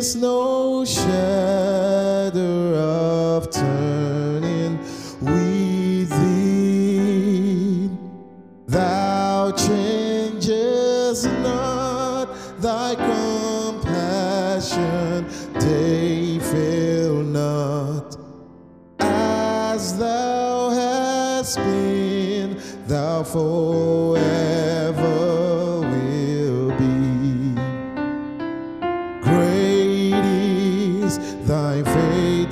[0.00, 1.69] Is no shadow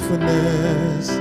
[0.09, 1.18] faithfulness.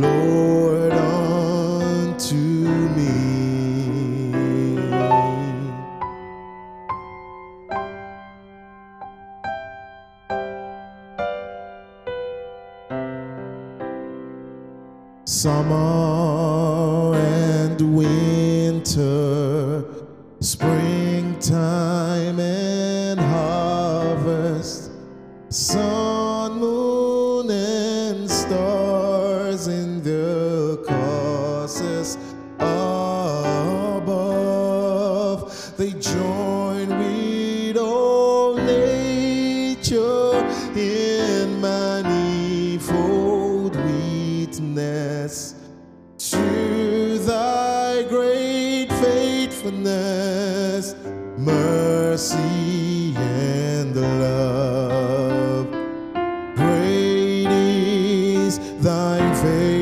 [0.00, 3.14] Lord, unto me.
[15.24, 19.84] Summer and winter,
[20.40, 24.90] springtime and harvest,
[25.48, 28.95] sun, moon, and stars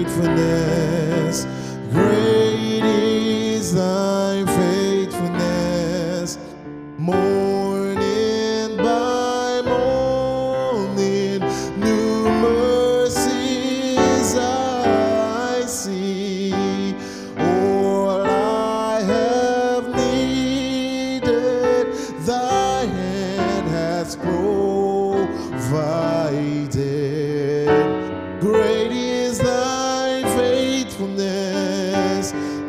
[0.04, 1.46] faithfulness.
[1.90, 2.33] Great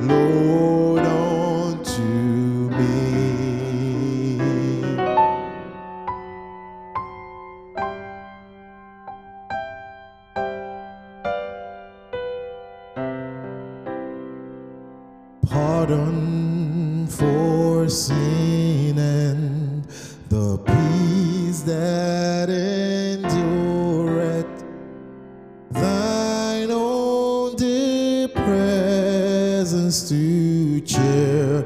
[0.08, 1.04] Lord,
[30.82, 31.66] cheer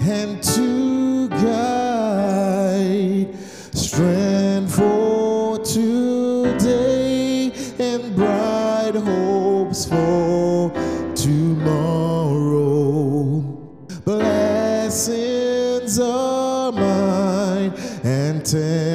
[0.00, 3.28] and to guide.
[3.74, 10.70] Strength for today and bright hopes for
[11.14, 11.60] tomorrow.
[14.04, 17.72] Blessings are mine
[18.04, 18.85] and ten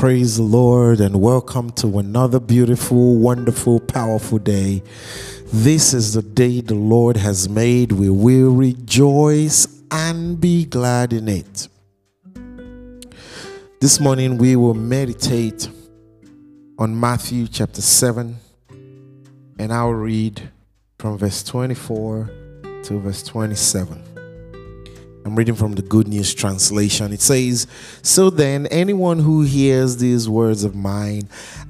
[0.00, 4.82] Praise the Lord and welcome to another beautiful, wonderful, powerful day.
[5.52, 7.92] This is the day the Lord has made.
[7.92, 11.68] We will rejoice and be glad in it.
[13.82, 15.68] This morning we will meditate
[16.78, 18.38] on Matthew chapter 7
[19.58, 20.48] and I'll read
[20.98, 22.30] from verse 24
[22.84, 24.09] to verse 27.
[25.24, 27.12] I'm reading from the Good News Translation.
[27.12, 27.66] It says,
[28.02, 31.28] So then, anyone who hears these words of mine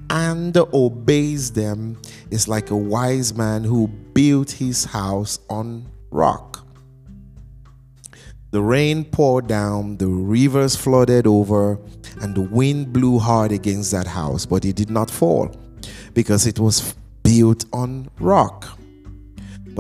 [0.09, 2.01] and obeys them
[2.31, 6.65] is like a wise man who built his house on rock.
[8.53, 11.79] The rain poured down, the rivers flooded over,
[12.21, 15.55] and the wind blew hard against that house, but it did not fall
[16.15, 18.80] because it was built on rock.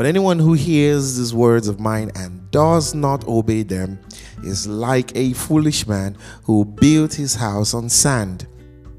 [0.00, 3.98] But anyone who hears these words of mine and does not obey them
[4.42, 8.46] is like a foolish man who built his house on sand.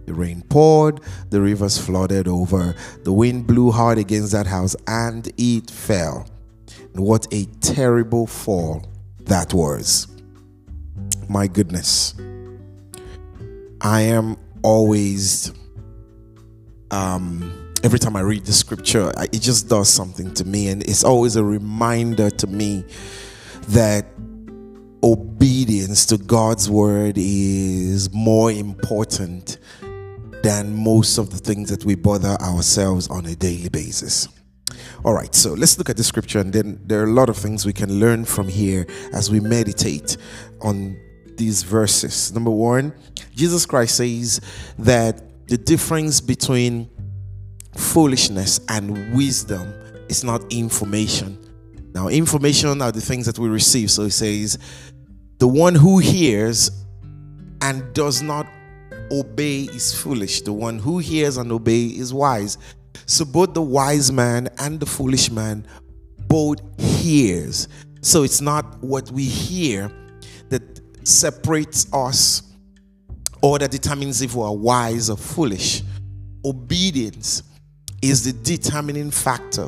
[0.06, 1.02] The rain poured,
[1.32, 6.28] the rivers flooded over, the wind blew hard against that house, and it fell.
[6.94, 8.86] And what a terrible fall
[9.22, 10.08] that was.
[11.28, 12.14] My goodness.
[13.82, 15.52] I am always
[16.92, 20.68] um every time I read the scripture, I- it just does something to me.
[20.68, 22.86] And it's always a reminder to me
[23.70, 24.06] that
[25.04, 29.58] obedience to God's word is more important
[30.44, 34.28] than most of the things that we bother ourselves on a daily basis.
[35.04, 37.38] All right, so let's look at the scripture, and then there are a lot of
[37.38, 40.18] things we can learn from here as we meditate
[40.62, 40.96] on
[41.38, 42.32] these verses.
[42.32, 42.94] Number one,
[43.36, 44.40] Jesus Christ says
[44.78, 46.90] that the difference between
[47.76, 49.74] foolishness and wisdom
[50.10, 51.38] is not information.
[51.94, 53.92] Now, information are the things that we receive.
[53.92, 54.58] So he says,
[55.40, 56.72] the one who hears
[57.62, 58.48] and does not
[59.12, 60.42] obey is foolish.
[60.42, 62.58] The one who hears and obey is wise.
[63.06, 65.66] So both the wise man and the foolish man
[66.28, 67.68] both hears.
[68.02, 69.92] So it's not what we hear
[70.50, 72.44] that separates us
[73.42, 75.84] or that determines if we are wise or foolish.
[76.46, 77.44] Obedience
[78.02, 79.68] is the determining factor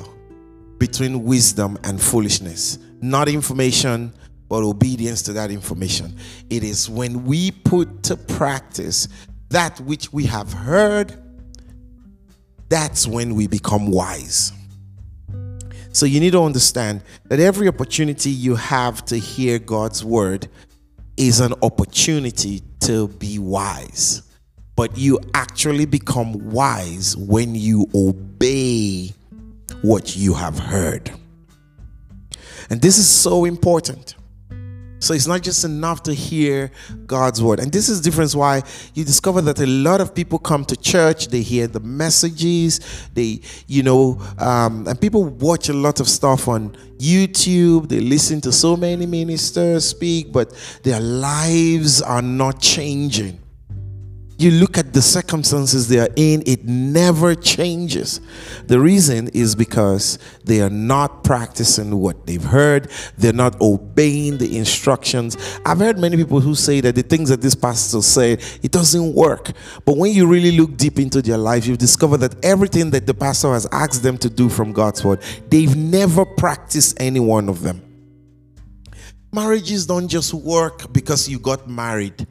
[0.80, 2.80] between wisdom and foolishness.
[3.02, 4.14] Not information,
[4.50, 6.16] but obedience to that information.
[6.50, 9.08] It is when we put to practice
[9.50, 11.22] that which we have heard,
[12.70, 14.52] that's when we become wise.
[15.92, 20.48] So you need to understand that every opportunity you have to hear God's word
[21.18, 24.24] is an opportunity to be wise.
[24.76, 29.14] But you actually become wise when you obey
[29.82, 31.12] what you have heard.
[32.70, 34.16] And this is so important.
[35.04, 36.72] So it's not just enough to hear
[37.08, 37.60] God's word.
[37.60, 38.64] And this is the difference why
[38.94, 42.80] you discover that a lot of people come to church, they hear the messages,
[43.14, 48.40] they, you know, um, and people watch a lot of stuff on YouTube, they listen
[48.42, 50.54] to so many ministers speak, but
[50.84, 53.43] their lives are not changing
[54.44, 58.22] you look at the circumstances they are in, it never changes.
[58.68, 64.58] The reason is because they are not practicing what they've heard, they're not obeying the
[64.58, 65.38] instructions.
[65.66, 69.16] I've heard many people who say that the things that this pastor said, it doesn't
[69.16, 69.52] work.
[69.86, 73.14] But when you really look deep into their life, you discover that everything that the
[73.14, 77.62] pastor has asked them to do from God's word, they've never practiced any one of
[77.62, 77.82] them.
[79.34, 82.28] Marriages don't just work because you got married.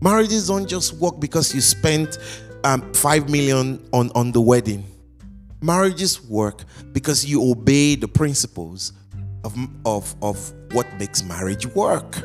[0.00, 2.18] Marriages don't just work because you spent
[2.64, 4.84] um, five million on, on the wedding.
[5.62, 8.92] Marriages work because you obey the principles
[9.44, 12.18] of, of, of what makes marriage work.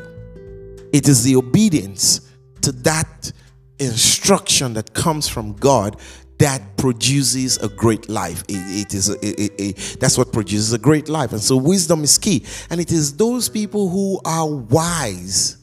[0.92, 3.32] It is the obedience to that
[3.78, 5.98] instruction that comes from God
[6.38, 8.42] that produces a great life.
[8.48, 12.02] It, it is a, it, it, that's what produces a great life, and so wisdom
[12.04, 12.44] is key.
[12.68, 15.58] And it is those people who are wise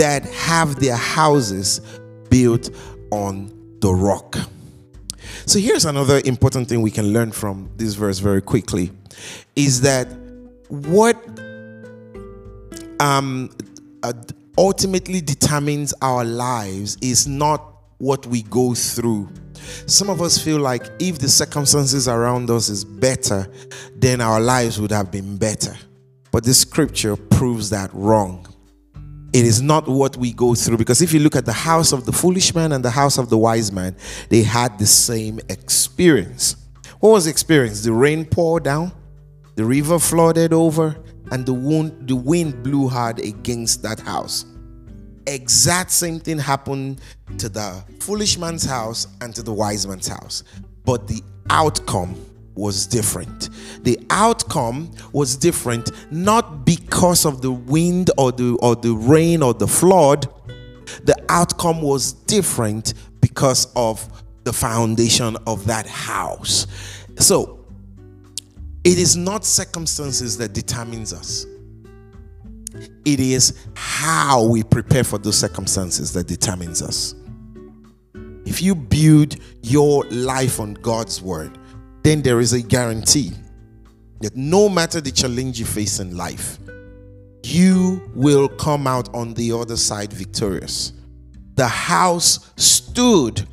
[0.00, 1.82] that have their houses
[2.30, 2.70] built
[3.10, 4.34] on the rock.
[5.44, 8.92] So here's another important thing we can learn from this verse very quickly
[9.56, 10.08] is that
[10.68, 11.16] what
[12.98, 13.50] um,
[14.02, 14.14] uh,
[14.56, 17.62] ultimately determines our lives is not
[17.98, 19.28] what we go through.
[19.84, 23.46] Some of us feel like if the circumstances around us is better,
[23.96, 25.76] then our lives would have been better.
[26.32, 28.46] But this scripture proves that wrong.
[29.32, 32.04] It is not what we go through because if you look at the house of
[32.04, 33.94] the foolish man and the house of the wise man,
[34.28, 36.56] they had the same experience.
[36.98, 37.84] What was the experience?
[37.84, 38.92] The rain poured down,
[39.54, 40.96] the river flooded over,
[41.30, 44.44] and the wind, the wind blew hard against that house.
[45.28, 47.00] Exact same thing happened
[47.38, 50.42] to the foolish man's house and to the wise man's house,
[50.84, 52.16] but the outcome
[52.60, 53.48] was different.
[53.82, 59.54] The outcome was different not because of the wind or the or the rain or
[59.54, 60.28] the flood.
[61.04, 64.06] The outcome was different because of
[64.44, 66.66] the foundation of that house.
[67.16, 67.64] So,
[68.84, 71.46] it is not circumstances that determines us.
[73.04, 77.14] It is how we prepare for those circumstances that determines us.
[78.46, 81.58] If you build your life on God's word,
[82.02, 83.32] then there is a guarantee
[84.20, 86.58] that no matter the challenge you face in life,
[87.42, 90.92] you will come out on the other side victorious.
[91.54, 93.46] The house stood.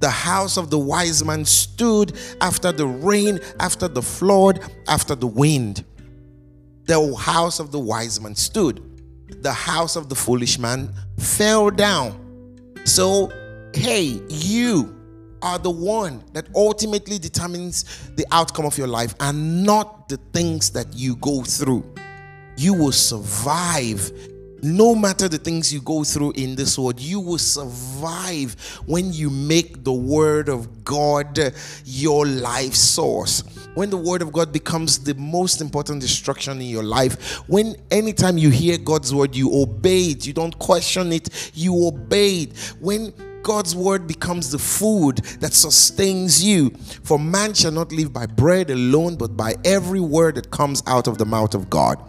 [0.00, 5.26] The house of the wise man stood after the rain, after the flood, after the
[5.26, 5.84] wind.
[6.84, 8.82] The house of the wise man stood.
[9.42, 12.18] The house of the foolish man fell down.
[12.84, 13.30] So,
[13.74, 15.01] hey, you
[15.42, 20.70] are the one that ultimately determines the outcome of your life and not the things
[20.70, 21.84] that you go through.
[22.56, 24.10] You will survive
[24.62, 28.54] no matter the things you go through in this world, you will survive
[28.86, 31.52] when you make the Word of God
[31.84, 33.42] your life source.
[33.74, 38.38] When the Word of God becomes the most important instruction in your life, when anytime
[38.38, 42.56] you hear God's Word, you obey it, you don't question it, you obey it.
[42.78, 46.70] When God's word becomes the food that sustains you.
[47.02, 51.06] For man shall not live by bread alone, but by every word that comes out
[51.06, 52.02] of the mouth of God.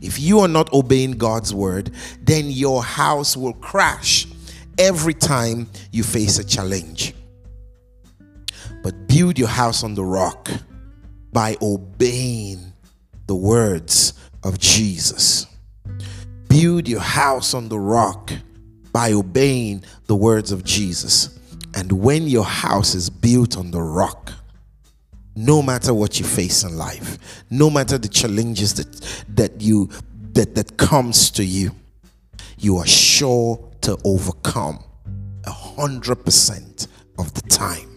[0.00, 1.90] If you are not obeying God's word,
[2.20, 4.26] then your house will crash
[4.78, 7.14] every time you face a challenge.
[8.82, 10.50] But build your house on the rock
[11.32, 12.72] by obeying
[13.26, 15.46] the words of Jesus.
[16.48, 18.32] Build your house on the rock
[18.98, 21.38] by obeying the words of Jesus.
[21.72, 24.32] And when your house is built on the rock,
[25.36, 28.90] no matter what you face in life, no matter the challenges that
[29.36, 29.88] that you
[30.32, 31.70] that that comes to you,
[32.58, 34.82] you are sure to overcome
[35.44, 36.88] a hundred percent
[37.20, 37.88] of the time.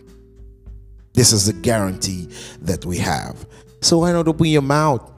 [1.14, 2.28] This is the guarantee
[2.62, 3.48] that we have.
[3.82, 5.11] So why not open your mouth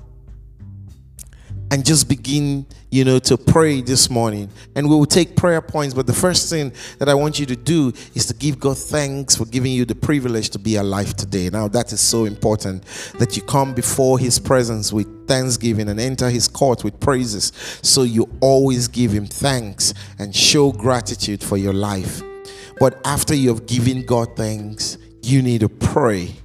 [1.73, 4.47] and just begin, you know, to pray this morning.
[4.75, 5.95] And we will take prayer points.
[5.95, 9.35] But the first thing that I want you to do is to give God thanks
[9.35, 11.49] for giving you the privilege to be alive today.
[11.49, 12.83] Now, that is so important
[13.17, 17.51] that you come before His presence with thanksgiving and enter His court with praises.
[17.81, 22.21] So you always give Him thanks and show gratitude for your life.
[22.79, 26.35] But after you have given God thanks, you need to pray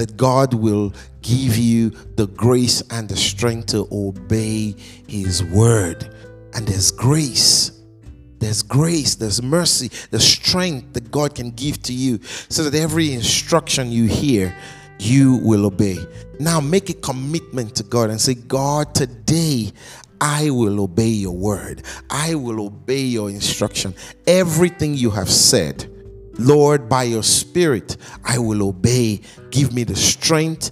[0.00, 4.74] that God will give you the grace and the strength to obey
[5.06, 6.08] His word.
[6.54, 7.72] And there's grace.
[8.38, 13.12] There's grace, there's mercy, there's strength that God can give to you so that every
[13.12, 14.56] instruction you hear,
[14.98, 15.98] you will obey.
[16.38, 19.72] Now make a commitment to God and say, God, today
[20.22, 21.82] I will obey your word.
[22.08, 23.94] I will obey your instruction.
[24.26, 25.89] Everything you have said,
[26.40, 29.20] Lord, by your spirit, I will obey.
[29.50, 30.70] Give me the strength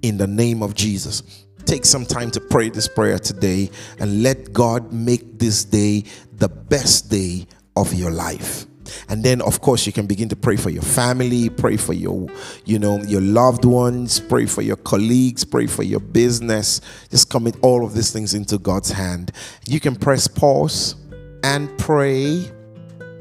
[0.00, 1.44] in the name of Jesus.
[1.66, 6.48] Take some time to pray this prayer today and let God make this day the
[6.48, 7.46] best day
[7.76, 8.66] of your life.
[9.08, 12.28] And then of course you can begin to pray for your family, pray for your
[12.64, 16.80] you know your loved ones, pray for your colleagues, pray for your business.
[17.10, 19.32] Just commit all of these things into God's hand.
[19.66, 20.96] You can press pause
[21.42, 22.50] and pray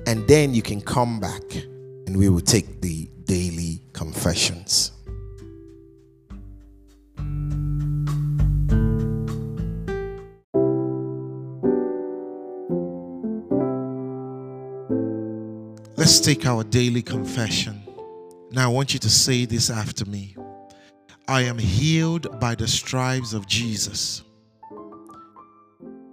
[0.05, 1.41] and then you can come back
[2.07, 4.91] and we will take the daily confessions.
[15.95, 17.81] Let's take our daily confession.
[18.51, 20.35] Now, I want you to say this after me
[21.27, 24.21] I am healed by the stripes of Jesus.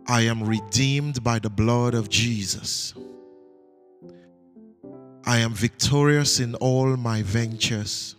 [0.06, 2.94] I am redeemed by the blood of Jesus.
[5.24, 8.16] I am victorious in all my ventures.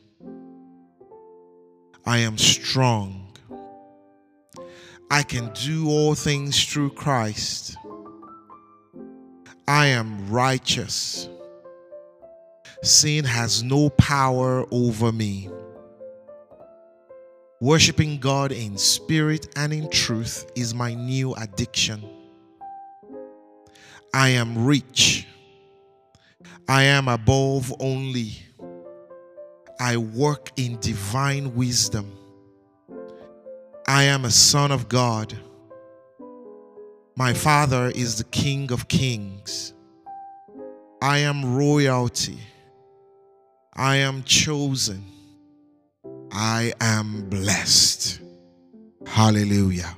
[2.06, 3.36] I am strong.
[5.10, 7.76] I can do all things through Christ.
[9.68, 11.28] I am righteous.
[12.84, 15.50] Sin has no power over me.
[17.60, 22.04] Worshipping God in spirit and in truth is my new addiction.
[24.14, 25.28] I am rich.
[26.68, 28.38] I am above only.
[29.80, 32.12] I work in divine wisdom.
[33.88, 35.38] I am a son of God.
[37.16, 39.74] My father is the King of kings.
[41.02, 42.38] I am royalty.
[43.74, 45.04] I am chosen.
[46.32, 48.22] I am blessed.
[49.06, 49.98] Hallelujah.